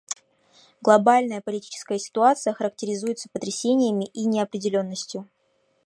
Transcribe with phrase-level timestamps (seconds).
[0.81, 5.29] Глобальная политическая ситуация характеризуется потрясениями и неопределенностью.